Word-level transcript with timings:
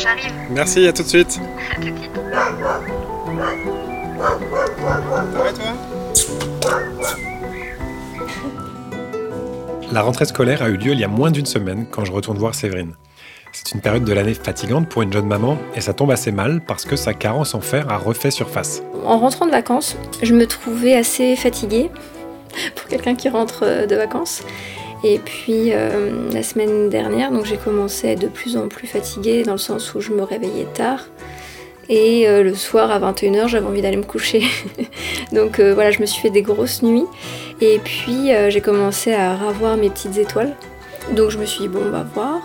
j'arrive. 0.00 0.32
Merci, 0.50 0.86
à 0.86 0.92
tout 0.92 1.02
de 1.02 1.08
suite. 1.08 1.40
À 1.70 1.74
tout 1.76 1.90
de 1.90 1.98
suite. 1.98 2.10
La 9.92 10.02
rentrée 10.02 10.24
scolaire 10.24 10.62
a 10.62 10.68
eu 10.68 10.76
lieu 10.76 10.92
il 10.92 11.00
y 11.00 11.04
a 11.04 11.08
moins 11.08 11.32
d'une 11.32 11.46
semaine 11.46 11.86
quand 11.90 12.04
je 12.04 12.12
retourne 12.12 12.38
voir 12.38 12.54
Séverine. 12.54 12.94
C'est 13.52 13.72
une 13.72 13.80
période 13.80 14.04
de 14.04 14.12
l'année 14.12 14.34
fatigante 14.34 14.88
pour 14.88 15.02
une 15.02 15.12
jeune 15.12 15.26
maman 15.26 15.58
et 15.74 15.80
ça 15.80 15.92
tombe 15.92 16.12
assez 16.12 16.30
mal 16.30 16.60
parce 16.64 16.84
que 16.84 16.94
sa 16.94 17.12
carence 17.12 17.54
en 17.54 17.60
fer 17.60 17.90
a 17.90 17.96
refait 17.96 18.30
surface. 18.30 18.82
En 19.04 19.18
rentrant 19.18 19.46
de 19.46 19.50
vacances, 19.50 19.96
je 20.22 20.32
me 20.32 20.46
trouvais 20.46 20.94
assez 20.94 21.34
fatiguée 21.34 21.90
pour 22.76 22.86
quelqu'un 22.86 23.16
qui 23.16 23.28
rentre 23.28 23.86
de 23.86 23.96
vacances. 23.96 24.42
Et 25.02 25.18
puis 25.18 25.72
euh, 25.72 26.30
la 26.32 26.42
semaine 26.42 26.90
dernière, 26.90 27.30
donc 27.30 27.46
j'ai 27.46 27.56
commencé 27.56 28.08
à 28.08 28.12
être 28.12 28.20
de 28.20 28.28
plus 28.28 28.56
en 28.56 28.68
plus 28.68 28.86
fatiguée 28.86 29.44
dans 29.44 29.52
le 29.52 29.58
sens 29.58 29.94
où 29.94 30.00
je 30.00 30.12
me 30.12 30.22
réveillais 30.22 30.66
tard. 30.74 31.06
Et 31.88 32.28
euh, 32.28 32.42
le 32.42 32.54
soir 32.54 32.90
à 32.90 33.00
21h, 33.00 33.48
j'avais 33.48 33.66
envie 33.66 33.82
d'aller 33.82 33.96
me 33.96 34.04
coucher. 34.04 34.44
donc 35.32 35.58
euh, 35.58 35.74
voilà, 35.74 35.90
je 35.90 36.00
me 36.00 36.06
suis 36.06 36.20
fait 36.20 36.30
des 36.30 36.42
grosses 36.42 36.82
nuits. 36.82 37.06
Et 37.62 37.78
puis 37.78 38.30
j'ai 38.48 38.60
commencé 38.60 39.12
à 39.12 39.36
ravoir 39.36 39.76
mes 39.76 39.90
petites 39.90 40.16
étoiles. 40.16 40.54
Donc 41.14 41.30
je 41.30 41.38
me 41.38 41.44
suis 41.44 41.62
dit 41.62 41.68
bon 41.68 41.80
on 41.86 41.90
va 41.90 42.02
voir. 42.14 42.40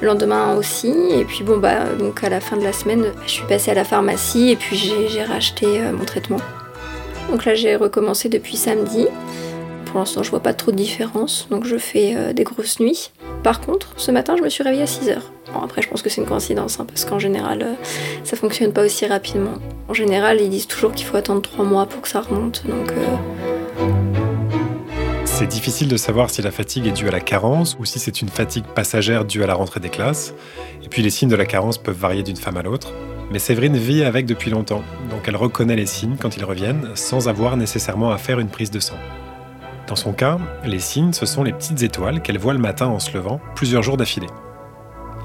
Le 0.00 0.08
lendemain 0.08 0.56
aussi. 0.56 0.94
Et 1.10 1.24
puis 1.24 1.42
bon 1.42 1.58
bah 1.58 1.84
donc 1.98 2.24
à 2.24 2.28
la 2.28 2.40
fin 2.40 2.56
de 2.56 2.64
la 2.64 2.72
semaine, 2.72 3.06
je 3.26 3.30
suis 3.30 3.46
passée 3.46 3.70
à 3.70 3.74
la 3.74 3.84
pharmacie 3.84 4.50
et 4.50 4.56
puis 4.56 4.76
j'ai 4.76 5.22
racheté 5.22 5.66
mon 5.92 6.04
traitement. 6.04 6.40
Donc 7.30 7.44
là 7.44 7.54
j'ai 7.54 7.76
recommencé 7.76 8.28
depuis 8.28 8.56
samedi. 8.56 9.06
Pour 9.88 10.00
l'instant 10.00 10.22
je 10.22 10.30
vois 10.30 10.42
pas 10.42 10.52
trop 10.52 10.70
de 10.70 10.76
différence, 10.76 11.48
donc 11.50 11.64
je 11.64 11.78
fais 11.78 12.14
euh, 12.14 12.32
des 12.34 12.44
grosses 12.44 12.78
nuits. 12.78 13.10
Par 13.42 13.60
contre, 13.60 13.94
ce 13.96 14.10
matin 14.10 14.36
je 14.36 14.42
me 14.42 14.50
suis 14.50 14.62
réveillée 14.62 14.82
à 14.82 14.86
6 14.86 15.08
heures. 15.08 15.32
Bon 15.54 15.60
après 15.62 15.80
je 15.80 15.88
pense 15.88 16.02
que 16.02 16.10
c'est 16.10 16.20
une 16.20 16.26
coïncidence, 16.26 16.78
hein, 16.78 16.84
parce 16.86 17.06
qu'en 17.06 17.18
général 17.18 17.62
euh, 17.62 17.72
ça 18.22 18.36
fonctionne 18.36 18.72
pas 18.74 18.84
aussi 18.84 19.06
rapidement. 19.06 19.54
En 19.88 19.94
général 19.94 20.42
ils 20.42 20.50
disent 20.50 20.66
toujours 20.66 20.92
qu'il 20.92 21.06
faut 21.06 21.16
attendre 21.16 21.40
3 21.40 21.64
mois 21.64 21.86
pour 21.86 22.02
que 22.02 22.08
ça 22.08 22.20
remonte, 22.20 22.66
donc 22.66 22.92
euh, 22.92 23.86
C'est 25.24 25.46
difficile 25.46 25.88
de 25.88 25.96
savoir 25.96 26.28
si 26.28 26.42
la 26.42 26.50
fatigue 26.50 26.86
est 26.86 26.92
due 26.92 27.08
à 27.08 27.12
la 27.12 27.20
carence 27.20 27.74
ou 27.80 27.86
si 27.86 27.98
c'est 27.98 28.20
une 28.20 28.28
fatigue 28.28 28.64
passagère 28.74 29.24
due 29.24 29.42
à 29.42 29.46
la 29.46 29.54
rentrée 29.54 29.80
des 29.80 29.88
classes. 29.88 30.34
Et 30.84 30.88
puis 30.88 31.00
les 31.00 31.10
signes 31.10 31.30
de 31.30 31.36
la 31.36 31.46
carence 31.46 31.78
peuvent 31.78 31.96
varier 31.96 32.22
d'une 32.22 32.36
femme 32.36 32.58
à 32.58 32.62
l'autre. 32.62 32.92
Mais 33.30 33.38
Séverine 33.38 33.76
vit 33.76 34.04
avec 34.04 34.26
depuis 34.26 34.50
longtemps, 34.50 34.82
donc 35.10 35.20
elle 35.26 35.36
reconnaît 35.36 35.76
les 35.76 35.86
signes 35.86 36.16
quand 36.20 36.36
ils 36.36 36.44
reviennent 36.44 36.90
sans 36.94 37.28
avoir 37.28 37.56
nécessairement 37.56 38.10
à 38.10 38.18
faire 38.18 38.38
une 38.38 38.48
prise 38.48 38.70
de 38.70 38.80
sang. 38.80 38.96
Dans 39.88 39.96
son 39.96 40.12
cas, 40.12 40.36
les 40.66 40.80
signes, 40.80 41.14
ce 41.14 41.24
sont 41.24 41.42
les 41.42 41.52
petites 41.52 41.82
étoiles 41.82 42.20
qu'elle 42.20 42.36
voit 42.36 42.52
le 42.52 42.58
matin 42.58 42.88
en 42.88 42.98
se 42.98 43.10
levant, 43.16 43.40
plusieurs 43.54 43.82
jours 43.82 43.96
d'affilée. 43.96 44.26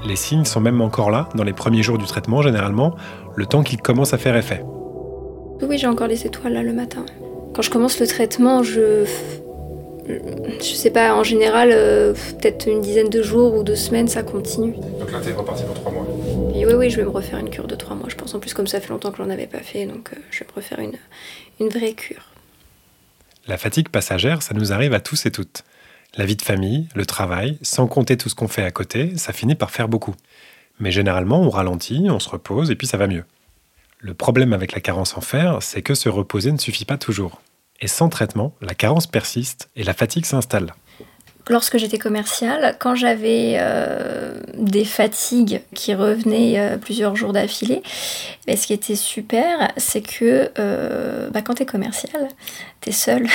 Les 0.06 0.16
signes 0.16 0.46
sont 0.46 0.60
même 0.60 0.80
encore 0.80 1.10
là, 1.10 1.28
dans 1.34 1.44
les 1.44 1.52
premiers 1.52 1.82
jours 1.82 1.98
du 1.98 2.06
traitement 2.06 2.40
généralement, 2.40 2.94
le 3.36 3.44
temps 3.44 3.62
qu'ils 3.62 3.82
commencent 3.82 4.14
à 4.14 4.18
faire 4.18 4.36
effet. 4.36 4.64
oui 5.60 5.76
j'ai 5.76 5.86
encore 5.86 6.06
les 6.06 6.26
étoiles 6.26 6.54
là 6.54 6.62
le 6.62 6.72
matin. 6.72 7.04
Quand 7.54 7.60
je 7.60 7.70
commence 7.70 8.00
le 8.00 8.06
traitement, 8.06 8.62
je 8.62 9.04
je 10.06 10.74
sais 10.74 10.90
pas, 10.90 11.14
en 11.14 11.22
général, 11.22 11.70
euh, 11.72 12.12
peut-être 12.12 12.66
une 12.66 12.80
dizaine 12.80 13.08
de 13.08 13.22
jours 13.22 13.54
ou 13.54 13.62
deux 13.62 13.76
semaines, 13.76 14.08
ça 14.08 14.22
continue. 14.22 14.74
Donc 14.98 15.10
là, 15.10 15.18
t'es 15.22 15.32
reparti 15.32 15.62
pour 15.64 15.74
trois 15.74 15.92
mois. 15.92 16.06
Et 16.54 16.66
oui, 16.66 16.74
oui, 16.74 16.90
je 16.90 16.96
vais 16.96 17.04
me 17.04 17.08
refaire 17.10 17.38
une 17.38 17.48
cure 17.48 17.66
de 17.66 17.74
trois 17.74 17.96
mois, 17.96 18.08
je 18.08 18.14
pense. 18.14 18.34
En 18.34 18.38
plus, 18.38 18.52
comme 18.52 18.66
ça 18.66 18.80
fait 18.80 18.90
longtemps 18.90 19.10
que 19.10 19.16
j'en 19.16 19.30
avais 19.30 19.46
pas 19.46 19.60
fait, 19.60 19.86
donc 19.86 20.10
euh, 20.12 20.16
je 20.30 20.40
vais 20.40 20.46
me 20.46 20.54
refaire 20.54 20.78
une, 20.80 20.98
une 21.58 21.70
vraie 21.70 21.94
cure. 21.94 22.33
La 23.46 23.58
fatigue 23.58 23.90
passagère, 23.90 24.40
ça 24.40 24.54
nous 24.54 24.72
arrive 24.72 24.94
à 24.94 25.00
tous 25.00 25.26
et 25.26 25.30
toutes. 25.30 25.64
La 26.16 26.24
vie 26.24 26.36
de 26.36 26.42
famille, 26.42 26.88
le 26.94 27.04
travail, 27.04 27.58
sans 27.60 27.86
compter 27.86 28.16
tout 28.16 28.30
ce 28.30 28.34
qu'on 28.34 28.48
fait 28.48 28.64
à 28.64 28.70
côté, 28.70 29.18
ça 29.18 29.34
finit 29.34 29.54
par 29.54 29.70
faire 29.70 29.86
beaucoup. 29.88 30.14
Mais 30.80 30.90
généralement, 30.90 31.42
on 31.42 31.50
ralentit, 31.50 32.06
on 32.08 32.20
se 32.20 32.28
repose 32.30 32.70
et 32.70 32.74
puis 32.74 32.86
ça 32.86 32.96
va 32.96 33.06
mieux. 33.06 33.24
Le 33.98 34.14
problème 34.14 34.54
avec 34.54 34.72
la 34.72 34.80
carence 34.80 35.14
en 35.16 35.20
fer, 35.20 35.58
c'est 35.60 35.82
que 35.82 35.94
se 35.94 36.08
reposer 36.08 36.52
ne 36.52 36.58
suffit 36.58 36.86
pas 36.86 36.96
toujours. 36.96 37.42
Et 37.80 37.86
sans 37.86 38.08
traitement, 38.08 38.54
la 38.62 38.74
carence 38.74 39.06
persiste 39.06 39.68
et 39.76 39.84
la 39.84 39.92
fatigue 39.92 40.24
s'installe. 40.24 40.74
Lorsque 41.50 41.76
j'étais 41.76 41.98
commerciale, 41.98 42.76
quand 42.80 42.94
j'avais 42.94 43.56
euh, 43.58 44.23
des 44.64 44.84
fatigues 44.84 45.62
qui 45.74 45.94
revenaient 45.94 46.58
euh, 46.58 46.76
plusieurs 46.76 47.16
jours 47.16 47.32
d'affilée, 47.32 47.82
ce 48.48 48.66
qui 48.66 48.72
était 48.72 48.96
super, 48.96 49.72
c'est 49.76 50.00
que 50.00 50.50
euh, 50.58 51.30
bah, 51.30 51.42
quand 51.42 51.54
tu 51.54 51.62
es 51.62 51.66
commercial, 51.66 52.28
tu 52.80 52.90
es 52.90 52.92
seule 52.92 53.26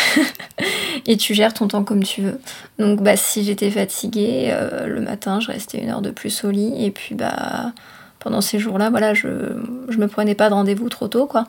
et 1.05 1.17
tu 1.17 1.33
gères 1.33 1.53
ton 1.53 1.67
temps 1.67 1.83
comme 1.83 2.03
tu 2.03 2.21
veux. 2.21 2.39
Donc 2.77 3.01
bah, 3.01 3.15
si 3.15 3.43
j'étais 3.43 3.71
fatiguée, 3.71 4.49
euh, 4.51 4.87
le 4.87 5.01
matin, 5.01 5.39
je 5.39 5.51
restais 5.51 5.79
une 5.79 5.89
heure 5.89 6.01
de 6.01 6.11
plus 6.11 6.43
au 6.43 6.51
lit 6.51 6.85
et 6.85 6.91
puis 6.91 7.15
bah, 7.15 7.73
pendant 8.19 8.41
ces 8.41 8.59
jours-là, 8.59 8.89
voilà, 8.89 9.13
je, 9.13 9.27
je 9.87 9.97
me 9.97 10.07
prenais 10.07 10.35
pas 10.35 10.49
de 10.49 10.53
rendez-vous 10.53 10.89
trop 10.89 11.07
tôt. 11.07 11.25
quoi. 11.25 11.47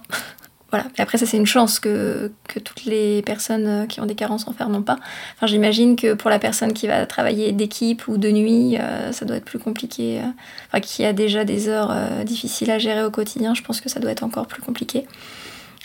Voilà. 0.70 0.86
Et 0.97 1.03
après, 1.03 1.19
ça, 1.19 1.26
c'est 1.26 1.36
une 1.36 1.47
chance 1.47 1.81
que, 1.81 2.31
toutes 2.48 2.84
les 2.84 3.22
personnes 3.22 3.66
euh, 3.66 3.86
qui 3.86 4.00
ont 4.00 4.06
des 4.06 4.14
carences 4.14 4.47
en 4.47 4.53
fer 4.53 4.69
n'ont 4.69 4.82
pas. 4.82 4.98
Enfin, 5.36 5.47
j'imagine 5.47 5.97
que 5.97 6.14
pour 6.14 6.31
la 6.31 6.38
personne 6.38 6.72
qui 6.72 6.86
va 6.86 7.06
travailler 7.06 7.53
d'équipe 7.53 8.06
ou 8.06 8.19
de 8.19 8.31
nuit, 8.31 8.78
euh, 8.78 9.10
ça 9.12 9.25
doit 9.25 9.36
être 9.36 9.44
plus 9.44 9.58
compliqué. 9.58 10.20
euh, 10.20 10.26
Enfin, 10.69 10.81
qui 10.81 11.04
a 11.04 11.12
déjà 11.12 11.44
des 11.44 11.69
heures 11.69 11.92
difficiles 12.25 12.70
à 12.70 12.78
gérer 12.78 13.03
au 13.03 13.10
quotidien, 13.10 13.54
je 13.54 13.62
pense 13.62 13.81
que 13.81 13.88
ça 13.88 13.98
doit 13.98 14.12
être 14.12 14.22
encore 14.22 14.47
plus 14.47 14.62
compliqué. 14.62 15.06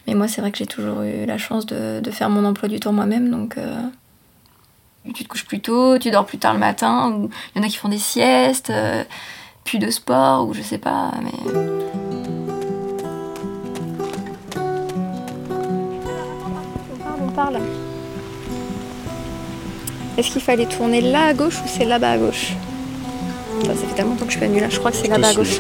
Mais 0.06 0.14
moi, 0.14 0.28
c'est 0.28 0.42
vrai 0.42 0.52
que 0.52 0.60
j'ai 0.60 0.68
toujours 0.68 1.02
eu 1.02 1.26
la 1.26 1.40
chance 1.40 1.66
de, 1.66 2.02
faire 2.12 2.30
mon 2.30 2.46
emploi 2.46 2.70
du 2.70 2.80
temps 2.80 2.94
moi-même, 2.94 3.32
donc. 3.32 3.58
tu 5.16 5.24
te 5.24 5.28
couches 5.28 5.46
plus 5.46 5.60
tôt, 5.60 5.98
tu 5.98 6.12
dors 6.12 6.28
plus 6.28 6.38
tard 6.38 6.54
le 6.54 6.60
matin, 6.60 7.12
ou 7.18 7.32
il 7.56 7.60
y 7.60 7.64
en 7.64 7.68
a 7.68 7.70
qui 7.70 7.78
font 7.78 7.90
des 7.90 7.98
siestes, 7.98 8.72
plus 9.64 9.80
de 9.80 9.90
sport, 9.90 10.48
ou 10.48 10.54
je 10.54 10.62
sais 10.62 10.78
pas, 10.78 11.12
mais. 11.24 11.95
Est-ce 20.18 20.32
qu'il 20.32 20.42
fallait 20.42 20.66
tourner 20.66 21.02
là 21.02 21.28
à 21.28 21.34
gauche 21.34 21.60
ou 21.64 21.68
c'est 21.68 21.86
là-bas 21.86 22.12
à 22.12 22.18
gauche? 22.18 22.54
Enfin, 23.62 23.74
Ça 23.74 23.88
fait 23.88 23.96
tellement 23.96 24.12
longtemps 24.12 24.26
que 24.26 24.32
je 24.32 24.38
suis 24.38 24.48
venue 24.48 24.60
là, 24.60 24.70
je 24.70 24.80
crois 24.80 24.92
que 24.92 24.98
c'est 24.98 25.08
là-bas 25.08 25.30
à 25.30 25.34
gauche. 25.34 25.60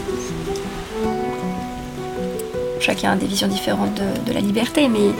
Chacun 2.79 3.11
a 3.11 3.15
des 3.15 3.25
visions 3.25 3.47
différentes 3.47 4.01
de, 4.25 4.33
la 4.33 4.39
liberté, 4.39 4.87
mais 4.87 5.11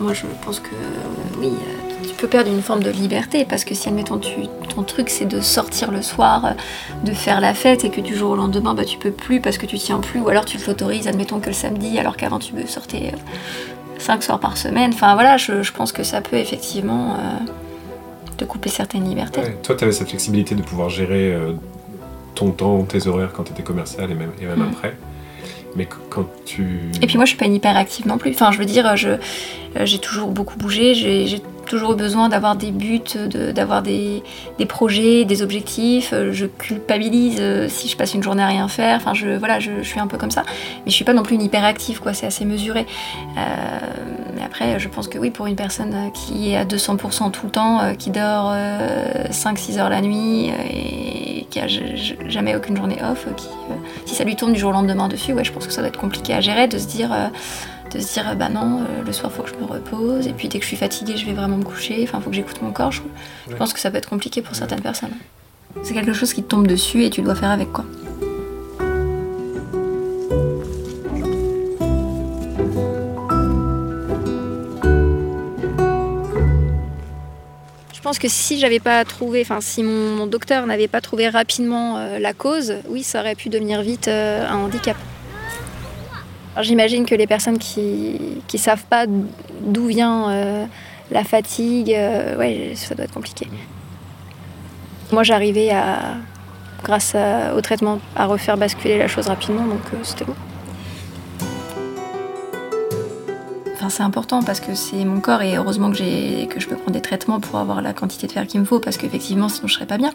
moi 0.00 0.12
je 0.14 0.22
pense 0.44 0.60
que 0.60 0.68
euh, 0.68 1.40
oui, 1.40 1.48
euh, 1.48 1.82
tu 2.02 2.14
peux 2.14 2.28
perdre 2.28 2.50
une 2.50 2.62
forme 2.62 2.82
de 2.82 2.90
liberté 2.90 3.44
parce 3.44 3.64
que 3.64 3.74
si, 3.74 3.88
admettons, 3.88 4.20
ton 4.74 4.82
truc 4.82 5.08
c'est 5.08 5.26
de 5.26 5.40
sortir 5.40 5.90
le 5.90 6.02
soir, 6.02 6.44
euh, 6.44 6.50
de 7.04 7.12
faire 7.12 7.40
la 7.40 7.54
fête 7.54 7.84
et 7.84 7.90
que 7.90 8.00
du 8.00 8.16
jour 8.16 8.30
au 8.30 8.36
lendemain 8.36 8.74
bah, 8.74 8.84
tu 8.84 8.98
peux 8.98 9.10
plus 9.10 9.40
parce 9.40 9.58
que 9.58 9.66
tu 9.66 9.78
tiens 9.78 9.98
plus, 9.98 10.20
ou 10.20 10.28
alors 10.28 10.44
tu 10.44 10.58
l'autorises, 10.66 11.08
admettons 11.08 11.40
que 11.40 11.48
le 11.48 11.52
samedi, 11.52 11.98
alors 11.98 12.16
qu'avant 12.16 12.38
tu 12.38 12.54
sortais 12.66 13.12
euh, 13.12 13.16
cinq 14.02 14.22
soirs 14.22 14.40
par 14.40 14.56
semaine. 14.56 14.90
Enfin 14.94 15.14
voilà, 15.14 15.36
je, 15.36 15.62
je 15.62 15.72
pense 15.72 15.92
que 15.92 16.02
ça 16.02 16.20
peut 16.20 16.36
effectivement 16.36 17.14
euh, 17.14 17.16
te 18.36 18.44
couper 18.44 18.68
certaines 18.68 19.04
libertés. 19.08 19.40
Ouais, 19.40 19.56
Toi, 19.62 19.74
tu 19.76 19.84
avais 19.84 19.92
cette 19.92 20.08
flexibilité 20.08 20.54
de 20.54 20.62
pouvoir 20.62 20.88
gérer 20.90 21.32
euh, 21.32 21.52
ton 22.34 22.50
temps, 22.50 22.82
tes 22.82 23.06
horaires 23.06 23.32
quand 23.32 23.44
tu 23.44 23.52
étais 23.52 23.62
commercial 23.62 24.10
et 24.10 24.14
même, 24.14 24.32
et 24.40 24.46
même 24.46 24.58
Mm. 24.58 24.70
après. 24.72 24.96
Mais 25.76 25.86
qu- 25.86 25.96
quand 26.10 26.26
tu. 26.44 26.90
Et 27.00 27.06
puis 27.06 27.16
moi, 27.16 27.24
je 27.24 27.30
suis 27.30 27.38
pas 27.38 27.46
une 27.46 27.54
hyperactive 27.54 28.06
non 28.06 28.18
plus. 28.18 28.30
Enfin, 28.32 28.50
je 28.52 28.58
veux 28.58 28.66
dire, 28.66 28.86
euh, 28.86 29.16
j'ai 29.86 29.98
toujours 29.98 30.28
beaucoup 30.30 30.56
bougé. 30.58 30.94
J'ai 30.94 31.40
toujours 31.66 31.92
eu 31.92 31.96
besoin 31.96 32.28
d'avoir 32.28 32.56
des 32.56 32.70
buts, 32.70 33.00
d'avoir 33.54 33.82
des, 33.82 34.22
projets, 34.68 35.24
des 35.24 35.42
objectifs. 35.42 36.12
Euh, 36.12 36.32
Je 36.32 36.46
culpabilise 36.46 37.38
euh, 37.40 37.68
si 37.68 37.88
je 37.88 37.96
passe 37.96 38.14
une 38.14 38.22
journée 38.22 38.42
à 38.42 38.46
rien 38.46 38.68
faire. 38.68 38.96
Enfin, 38.96 39.14
je, 39.14 39.36
voilà, 39.36 39.60
je, 39.60 39.82
suis 39.82 40.00
un 40.00 40.06
peu 40.06 40.18
comme 40.18 40.30
ça. 40.30 40.44
Mais 40.84 40.90
je 40.90 40.94
suis 40.94 41.04
pas 41.04 41.12
non 41.12 41.22
plus 41.22 41.34
une 41.34 41.42
hyperactive, 41.42 42.00
quoi. 42.00 42.14
C'est 42.14 42.26
assez 42.26 42.44
mesuré. 42.44 42.86
Euh, 43.36 43.40
mais 44.36 44.42
après, 44.44 44.78
je 44.78 44.88
pense 44.88 45.08
que 45.08 45.18
oui, 45.18 45.30
pour 45.30 45.46
une 45.46 45.56
personne 45.56 45.94
qui 46.12 46.52
est 46.52 46.56
à 46.56 46.64
200% 46.64 47.30
tout 47.30 47.46
le 47.46 47.52
temps, 47.52 47.94
qui 47.98 48.10
dort 48.10 48.54
5-6 49.30 49.78
heures 49.78 49.90
la 49.90 50.00
nuit 50.00 50.50
et 50.70 51.46
qui 51.50 51.60
a 51.60 51.66
jamais 52.28 52.54
aucune 52.54 52.76
journée 52.76 52.98
off, 53.02 53.26
si 54.06 54.14
ça 54.14 54.24
lui 54.24 54.36
tourne 54.36 54.52
du 54.52 54.58
jour 54.58 54.70
au 54.70 54.72
lendemain 54.72 55.08
dessus, 55.08 55.32
ouais, 55.32 55.44
je 55.44 55.52
pense 55.52 55.66
que 55.66 55.72
ça 55.72 55.80
doit 55.80 55.88
être 55.88 56.00
compliqué 56.00 56.34
à 56.34 56.40
gérer, 56.40 56.66
de 56.66 56.78
se 56.78 56.86
dire, 56.86 57.10
de 57.92 58.00
se 58.00 58.14
dire, 58.14 58.28
euh, 58.28 58.34
bah 58.34 58.48
non, 58.48 58.80
euh, 58.80 59.02
le 59.04 59.12
soir 59.12 59.30
faut 59.30 59.42
que 59.42 59.50
je 59.50 59.54
me 59.54 59.64
repose, 59.64 60.26
et 60.26 60.32
puis 60.32 60.48
dès 60.48 60.58
que 60.58 60.64
je 60.64 60.68
suis 60.68 60.76
fatiguée, 60.76 61.16
je 61.16 61.26
vais 61.26 61.32
vraiment 61.32 61.58
me 61.58 61.64
coucher. 61.64 62.02
Enfin, 62.02 62.20
faut 62.20 62.30
que 62.30 62.36
j'écoute 62.36 62.60
mon 62.62 62.72
corps. 62.72 62.92
Je, 62.92 63.02
pense 63.56 63.72
que 63.72 63.80
ça 63.80 63.90
peut 63.90 63.98
être 63.98 64.08
compliqué 64.08 64.42
pour 64.42 64.54
certaines 64.54 64.80
personnes. 64.80 65.12
C'est 65.82 65.94
quelque 65.94 66.12
chose 66.12 66.32
qui 66.32 66.42
te 66.42 66.48
tombe 66.48 66.66
dessus 66.66 67.04
et 67.04 67.10
tu 67.10 67.22
dois 67.22 67.34
faire 67.34 67.50
avec 67.50 67.72
quoi. 67.72 67.84
Je 77.94 78.00
pense 78.02 78.18
que 78.18 78.28
si 78.28 78.58
j'avais 78.58 78.80
pas 78.80 79.04
trouvé, 79.04 79.40
enfin 79.40 79.60
si 79.62 79.82
mon, 79.82 80.16
mon 80.16 80.26
docteur 80.26 80.66
n'avait 80.66 80.88
pas 80.88 81.00
trouvé 81.00 81.28
rapidement 81.30 81.96
euh, 81.96 82.18
la 82.18 82.34
cause, 82.34 82.74
oui, 82.88 83.02
ça 83.02 83.20
aurait 83.20 83.34
pu 83.34 83.48
devenir 83.48 83.80
vite 83.80 84.08
euh, 84.08 84.46
un 84.46 84.56
handicap. 84.56 84.96
J'imagine 86.60 87.06
que 87.06 87.14
les 87.14 87.26
personnes 87.26 87.58
qui 87.58 88.18
qui 88.46 88.58
savent 88.58 88.84
pas 88.84 89.06
d'où 89.06 89.86
vient 89.86 90.30
euh, 90.30 90.66
la 91.10 91.24
fatigue, 91.24 91.92
euh, 91.94 92.36
ouais, 92.36 92.72
ça 92.74 92.94
doit 92.94 93.04
être 93.04 93.14
compliqué. 93.14 93.48
Moi, 95.12 95.22
j'arrivais 95.22 95.70
à 95.70 96.16
grâce 96.82 97.14
au 97.56 97.60
traitement, 97.60 98.00
à 98.16 98.26
refaire 98.26 98.56
basculer 98.56 98.98
la 98.98 99.06
chose 99.06 99.28
rapidement, 99.28 99.64
donc 99.64 99.82
c'était 100.02 100.24
bon. 100.24 100.34
c'est 103.92 104.02
important 104.02 104.42
parce 104.42 104.60
que 104.60 104.74
c'est 104.74 105.04
mon 105.04 105.20
corps 105.20 105.42
et 105.42 105.56
heureusement 105.56 105.90
que, 105.90 106.46
que 106.46 106.60
je 106.60 106.68
peux 106.68 106.76
prendre 106.76 106.92
des 106.92 107.02
traitements 107.02 107.40
pour 107.40 107.58
avoir 107.58 107.82
la 107.82 107.92
quantité 107.92 108.26
de 108.26 108.32
fer 108.32 108.46
qu'il 108.46 108.60
me 108.60 108.64
faut 108.64 108.80
parce 108.80 108.96
qu'effectivement 108.96 109.48
sinon 109.48 109.68
je 109.68 109.74
serais 109.74 109.86
pas 109.86 109.98
bien. 109.98 110.12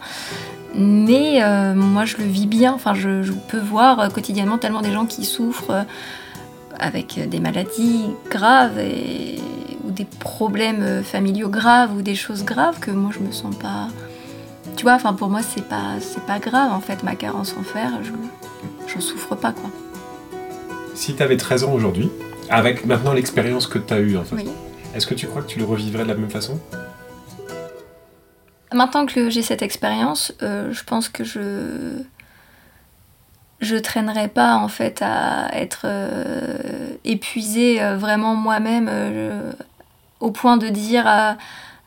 Mais 0.74 1.42
euh, 1.42 1.74
moi 1.74 2.04
je 2.04 2.16
le 2.16 2.24
vis 2.24 2.46
bien, 2.46 2.72
enfin 2.72 2.94
je, 2.94 3.32
peux 3.48 3.60
voir 3.60 4.00
euh, 4.00 4.08
quotidiennement 4.08 4.58
tellement 4.58 4.82
des 4.82 4.92
gens 4.92 5.06
qui 5.06 5.24
souffrent 5.24 5.70
euh, 5.70 5.82
avec 6.78 7.28
des 7.28 7.40
maladies 7.40 8.10
graves 8.30 8.78
ou 9.84 9.90
des 9.90 10.04
problèmes 10.04 11.02
familiaux 11.02 11.48
graves 11.48 11.94
ou 11.96 12.02
des 12.02 12.14
choses 12.14 12.44
graves 12.44 12.78
que 12.80 12.90
moi 12.90 13.10
je 13.12 13.20
me 13.20 13.32
sens 13.32 13.56
pas. 13.56 13.88
Tu 14.76 14.84
vois, 14.84 14.94
enfin 14.94 15.12
pour 15.12 15.28
moi 15.28 15.40
c'est 15.42 15.66
pas 15.66 16.00
c'est 16.00 16.24
pas 16.24 16.38
grave 16.38 16.72
en 16.72 16.80
fait 16.80 17.02
ma 17.02 17.16
carence 17.16 17.54
en 17.58 17.62
fer, 17.62 17.90
je 18.02 18.10
j'en 18.92 19.00
souffre 19.00 19.34
pas 19.34 19.52
quoi. 19.52 19.70
Si 20.94 21.14
tu 21.14 21.22
avais 21.22 21.36
13 21.36 21.64
ans 21.64 21.72
aujourd'hui, 21.72 22.10
avec 22.50 22.86
maintenant 22.86 23.12
l'expérience 23.12 23.66
que 23.66 23.78
tu 23.78 23.94
as 23.94 24.00
eue, 24.00 24.16
en 24.16 24.24
fait. 24.24 24.44
Est-ce 24.94 25.06
que 25.06 25.14
tu 25.14 25.26
crois 25.26 25.42
que 25.42 25.48
tu 25.48 25.58
le 25.58 25.64
revivrais 25.64 26.04
de 26.04 26.08
la 26.08 26.14
même 26.14 26.30
façon? 26.30 26.58
Maintenant 28.72 29.06
que 29.06 29.30
j'ai 29.30 29.42
cette 29.42 29.62
expérience, 29.62 30.34
euh, 30.42 30.72
je 30.72 30.84
pense 30.84 31.08
que 31.08 31.24
je 31.24 32.02
je 33.60 33.76
traînerai 33.76 34.28
pas 34.28 34.56
en 34.56 34.68
fait 34.68 35.02
à 35.02 35.48
être 35.52 35.82
euh, 35.84 36.94
épuisée 37.04 37.82
euh, 37.82 37.96
vraiment 37.96 38.34
moi-même 38.34 38.90
au 40.20 40.30
point 40.30 40.56
de 40.56 40.68
dire 40.68 41.36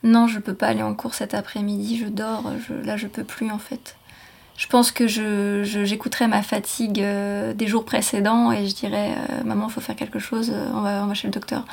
non 0.02 0.26
je 0.26 0.38
peux 0.38 0.54
pas 0.54 0.68
aller 0.68 0.82
en 0.82 0.94
cours 0.94 1.14
cet 1.14 1.34
après-midi, 1.34 1.98
je 1.98 2.06
dors, 2.06 2.44
je, 2.68 2.74
là 2.74 2.96
je 2.96 3.06
peux 3.06 3.24
plus 3.24 3.50
en 3.50 3.58
fait. 3.58 3.96
Je 4.56 4.66
pense 4.66 4.92
que 4.92 5.06
j'écouterais 5.06 6.28
ma 6.28 6.42
fatigue 6.42 7.00
euh, 7.00 7.54
des 7.54 7.66
jours 7.66 7.84
précédents 7.84 8.52
et 8.52 8.66
je 8.66 8.74
dirais 8.74 9.12
euh, 9.30 9.44
maman 9.44 9.66
il 9.68 9.72
faut 9.72 9.80
faire 9.80 9.96
quelque 9.96 10.18
chose 10.18 10.52
euh, 10.54 10.70
on 10.74 10.82
va 10.82 11.02
on 11.02 11.06
va 11.06 11.14
chez 11.14 11.26
le 11.26 11.32
docteur. 11.32 11.64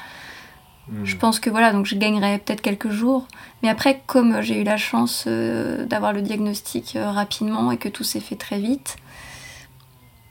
Hmm. 0.87 1.05
je 1.05 1.15
pense 1.17 1.39
que 1.39 1.51
voilà 1.51 1.71
donc 1.71 1.85
je 1.85 1.95
gagnerais 1.95 2.39
peut-être 2.39 2.61
quelques 2.61 2.89
jours. 2.89 3.27
Mais 3.61 3.69
après 3.69 4.01
comme 4.07 4.41
j'ai 4.41 4.59
eu 4.59 4.63
la 4.63 4.77
chance 4.77 5.27
d'avoir 5.27 6.13
le 6.13 6.21
diagnostic 6.21 6.97
rapidement 6.99 7.71
et 7.71 7.77
que 7.77 7.89
tout 7.89 8.03
s'est 8.03 8.21
fait 8.21 8.37
très 8.37 8.59
vite 8.59 8.95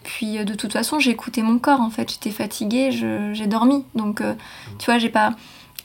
puis 0.09 0.43
de 0.43 0.55
toute 0.55 0.73
façon 0.73 0.99
j'ai 0.99 1.11
écouté 1.11 1.43
mon 1.43 1.59
corps 1.59 1.83
en 1.83 1.91
fait 1.91 2.11
j'étais 2.11 2.31
fatiguée 2.31 2.91
j'ai 2.91 3.47
dormi 3.47 3.85
donc 3.95 4.23
tu 4.79 4.87
vois 4.87 4.99
j'ai 4.99 5.11
pas 5.11 5.35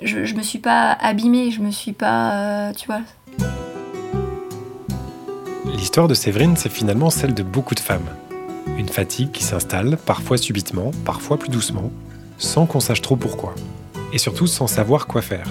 je, 0.01 0.23
je 0.23 0.33
me 0.33 0.41
suis 0.41 0.59
pas 0.59 0.91
abîmée 0.93 1.51
je 1.51 1.59
me 1.59 1.71
suis 1.71 1.91
pas 1.91 2.71
tu 2.77 2.87
vois 2.87 3.01
L'histoire 5.83 6.07
de 6.07 6.13
Séverine, 6.13 6.55
c'est 6.55 6.71
finalement 6.71 7.09
celle 7.09 7.33
de 7.33 7.43
beaucoup 7.43 7.75
de 7.75 7.79
femmes. 7.81 8.07
Une 8.77 8.87
fatigue 8.87 9.31
qui 9.31 9.43
s'installe, 9.43 9.97
parfois 9.97 10.37
subitement, 10.37 10.91
parfois 11.03 11.37
plus 11.37 11.49
doucement, 11.49 11.91
sans 12.37 12.65
qu'on 12.65 12.79
sache 12.79 13.01
trop 13.01 13.17
pourquoi. 13.17 13.53
Et 14.13 14.17
surtout 14.17 14.47
sans 14.47 14.67
savoir 14.67 15.07
quoi 15.07 15.21
faire. 15.21 15.47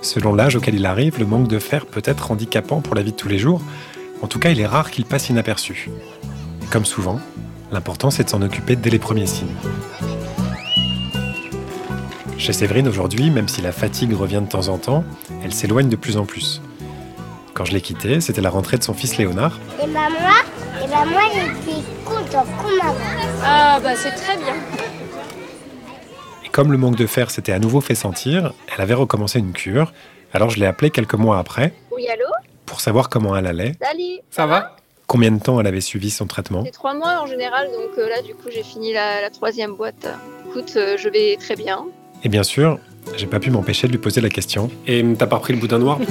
Selon 0.00 0.34
l'âge 0.34 0.56
auquel 0.56 0.76
il 0.76 0.86
arrive, 0.86 1.18
le 1.18 1.26
manque 1.26 1.48
de 1.48 1.58
fer 1.58 1.84
peut 1.84 2.02
être 2.06 2.30
handicapant 2.30 2.80
pour 2.80 2.94
la 2.94 3.02
vie 3.02 3.12
de 3.12 3.16
tous 3.16 3.28
les 3.28 3.38
jours. 3.38 3.60
En 4.22 4.28
tout 4.28 4.38
cas, 4.38 4.50
il 4.50 4.60
est 4.60 4.66
rare 4.66 4.90
qu'il 4.90 5.04
passe 5.04 5.28
inaperçu. 5.28 5.90
Comme 6.70 6.86
souvent, 6.86 7.20
l'important 7.74 8.10
c'est 8.10 8.24
de 8.24 8.30
s'en 8.30 8.40
occuper 8.40 8.76
dès 8.76 8.88
les 8.88 8.98
premiers 8.98 9.26
signes. 9.26 9.54
Chez 12.38 12.52
Séverine 12.52 12.88
aujourd'hui, 12.88 13.30
même 13.30 13.48
si 13.48 13.62
la 13.62 13.72
fatigue 13.72 14.14
revient 14.14 14.40
de 14.42 14.48
temps 14.48 14.68
en 14.68 14.78
temps, 14.78 15.04
elle 15.42 15.52
s'éloigne 15.52 15.88
de 15.88 15.96
plus 15.96 16.16
en 16.16 16.24
plus. 16.24 16.62
Quand 17.52 17.64
je 17.64 17.72
l'ai 17.72 17.80
quitté, 17.80 18.20
c'était 18.20 18.40
la 18.40 18.50
rentrée 18.50 18.78
de 18.78 18.82
son 18.82 18.94
fils 18.94 19.16
Léonard. 19.16 19.58
Et 19.82 19.86
bah 19.86 20.08
moi, 20.10 20.36
et 20.82 20.88
bah 20.88 21.04
moi 21.04 21.22
j'étais 21.32 21.80
content 22.04 22.44
comme. 22.62 22.96
Ah 23.44 23.78
bah 23.82 23.96
c'est 23.96 24.12
très 24.12 24.36
bien. 24.36 24.54
Et 26.44 26.48
comme 26.48 26.70
le 26.70 26.78
manque 26.78 26.96
de 26.96 27.06
fer 27.06 27.30
s'était 27.30 27.52
à 27.52 27.58
nouveau 27.58 27.80
fait 27.80 27.94
sentir, 27.94 28.52
elle 28.74 28.82
avait 28.82 28.94
recommencé 28.94 29.38
une 29.38 29.52
cure. 29.52 29.92
Alors 30.32 30.50
je 30.50 30.58
l'ai 30.60 30.66
appelée 30.66 30.90
quelques 30.90 31.14
mois 31.14 31.38
après. 31.38 31.74
Oui, 31.92 32.06
allô? 32.08 32.26
Pour 32.66 32.80
savoir 32.80 33.08
comment 33.08 33.36
elle 33.36 33.46
allait. 33.46 33.72
Salut 33.80 34.18
Ça 34.30 34.46
va? 34.46 34.76
Combien 35.14 35.30
de 35.30 35.38
temps 35.38 35.60
elle 35.60 35.68
avait 35.68 35.80
suivi 35.80 36.10
son 36.10 36.26
traitement 36.26 36.64
C'est 36.64 36.72
trois 36.72 36.92
mois 36.92 37.22
en 37.22 37.26
général, 37.26 37.68
donc 37.68 37.96
euh, 37.98 38.08
là 38.08 38.20
du 38.20 38.34
coup 38.34 38.48
j'ai 38.52 38.64
fini 38.64 38.92
la, 38.92 39.30
troisième 39.30 39.76
boîte. 39.76 40.08
Écoute, 40.48 40.72
euh, 40.74 40.96
je 40.98 41.08
vais 41.08 41.36
très 41.38 41.54
bien. 41.54 41.86
Et 42.24 42.28
bien 42.28 42.42
sûr, 42.42 42.80
j'ai 43.16 43.28
pas 43.28 43.38
pu 43.38 43.52
m'empêcher 43.52 43.86
de 43.86 43.92
lui 43.92 44.00
poser 44.00 44.20
la 44.20 44.28
question. 44.28 44.72
Et 44.88 45.04
t'as 45.16 45.28
pas 45.28 45.38
pris 45.38 45.52
le 45.52 45.60
boudin 45.60 45.78
noir 45.78 46.00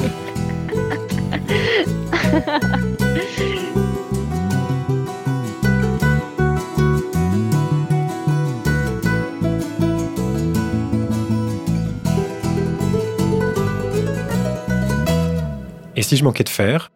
Et 15.98 16.02
si 16.02 16.16
je 16.16 16.24
manquais 16.24 16.46
de 16.46 16.50
fer? 16.50 16.90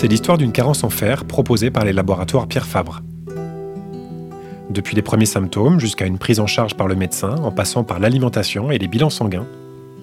C'est 0.00 0.06
l'histoire 0.06 0.38
d'une 0.38 0.52
carence 0.52 0.84
en 0.84 0.90
fer 0.90 1.24
proposée 1.24 1.72
par 1.72 1.84
les 1.84 1.92
laboratoires 1.92 2.46
Pierre 2.46 2.68
Fabre. 2.68 3.02
Depuis 4.70 4.94
les 4.94 5.02
premiers 5.02 5.26
symptômes 5.26 5.80
jusqu'à 5.80 6.06
une 6.06 6.18
prise 6.18 6.38
en 6.38 6.46
charge 6.46 6.74
par 6.74 6.86
le 6.86 6.94
médecin, 6.94 7.34
en 7.42 7.50
passant 7.50 7.82
par 7.82 7.98
l'alimentation 7.98 8.70
et 8.70 8.78
les 8.78 8.86
bilans 8.86 9.10
sanguins, 9.10 9.48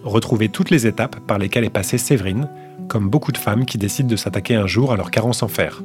retrouvez 0.04 0.50
toutes 0.50 0.70
les 0.70 0.86
étapes 0.86 1.22
par 1.22 1.38
lesquelles 1.38 1.64
est 1.64 1.70
passée 1.70 1.98
Séverine, 1.98 2.50
comme 2.90 3.10
beaucoup 3.10 3.32
de 3.32 3.38
femmes 3.38 3.64
qui 3.64 3.78
décident 3.78 4.10
de 4.10 4.18
s'attaquer 4.18 4.56
un 4.56 4.68
jour 4.68 4.92
à 4.92 4.98
leur 4.98 5.12
carence 5.12 5.44
en 5.44 5.48
fer. 5.48 5.82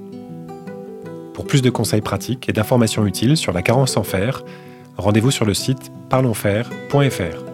Pour 1.33 1.47
plus 1.47 1.63
de 1.63 1.71
conseils 1.71 2.01
pratiques 2.01 2.49
et 2.49 2.53
d'informations 2.53 3.07
utiles 3.07 3.37
sur 3.37 3.53
la 3.53 3.63
carence 3.63 3.97
en 3.97 4.03
fer, 4.03 4.43
rendez-vous 4.97 5.31
sur 5.31 5.45
le 5.45 5.55
site 5.55 5.93
parlonsfer.fr. 6.09 7.50